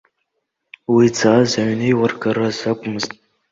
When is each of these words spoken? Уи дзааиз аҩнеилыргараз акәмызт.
Уи 0.93 1.05
дзааиз 1.13 1.53
аҩнеилыргараз 1.61 2.57
акәмызт. 2.71 3.11